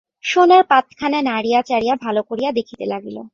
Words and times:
সোনার 0.23 0.63
পাতখানা 0.63 1.19
নাড়িয়া 1.21 1.61
চড়িয়া 1.61 1.95
ভালো 1.95 2.21
করিয়া 2.23 2.51
দেখিতে 2.51 2.85
লাগিল। 2.85 3.17